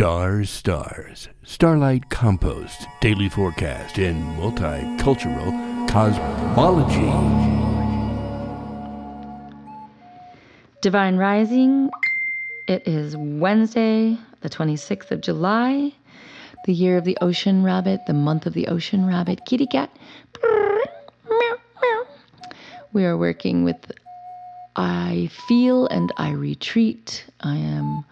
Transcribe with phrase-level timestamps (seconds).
[0.00, 5.52] Stars, stars, starlight compost, daily forecast, and multicultural
[5.90, 7.12] cosmology.
[10.80, 11.90] Divine Rising.
[12.66, 15.92] It is Wednesday, the 26th of July,
[16.64, 19.94] the year of the ocean rabbit, the month of the ocean rabbit, kitty cat.
[22.94, 23.92] We are working with
[24.76, 27.26] I feel and I retreat.
[27.40, 28.06] I am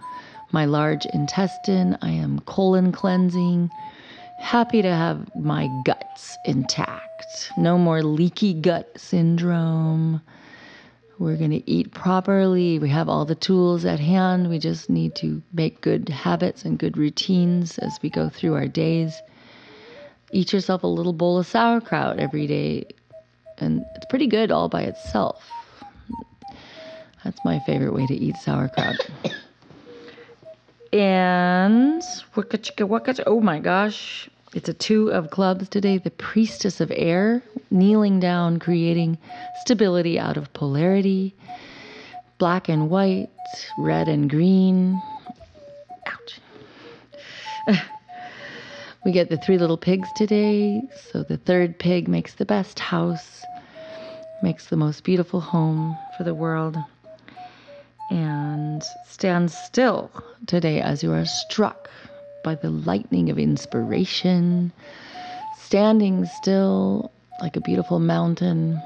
[0.52, 1.98] my large intestine.
[2.02, 3.70] I am colon cleansing.
[4.38, 7.52] Happy to have my guts intact.
[7.56, 10.22] No more leaky gut syndrome.
[11.18, 12.78] We're going to eat properly.
[12.78, 14.48] We have all the tools at hand.
[14.48, 18.68] We just need to make good habits and good routines as we go through our
[18.68, 19.20] days.
[20.30, 22.84] Eat yourself a little bowl of sauerkraut every day,
[23.58, 25.50] and it's pretty good all by itself.
[27.24, 28.96] That's my favorite way to eat sauerkraut.
[30.92, 32.02] And
[32.34, 35.98] waka chica waka ch oh my gosh, it's a two of clubs today.
[35.98, 39.18] The priestess of air, kneeling down, creating
[39.60, 41.34] stability out of polarity.
[42.38, 43.28] Black and white,
[43.78, 45.02] red and green.
[46.06, 46.40] Ouch.
[49.04, 50.82] we get the three little pigs today.
[51.10, 53.44] So the third pig makes the best house,
[54.42, 56.76] makes the most beautiful home for the world
[58.10, 60.10] and stand still
[60.46, 61.90] today as you are struck
[62.42, 64.72] by the lightning of inspiration,
[65.56, 68.80] standing still like a beautiful mountain,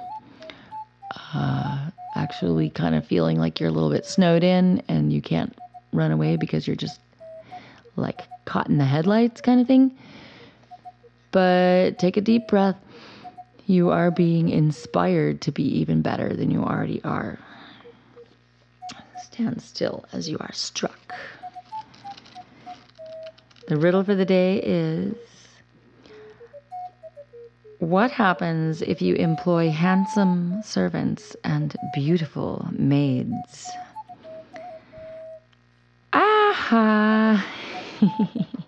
[1.35, 5.57] uh, actually kind of feeling like you're a little bit snowed in and you can't
[5.93, 7.01] run away because you're just
[7.97, 9.97] like caught in the headlights kind of thing.
[11.31, 12.77] But take a deep breath.
[13.67, 17.39] You are being inspired to be even better than you already are.
[19.33, 21.15] Stand still as you are struck.
[23.67, 25.15] The riddle for the day is
[27.79, 33.71] What happens if you employ handsome servants and beautiful maids?
[36.13, 37.47] Aha!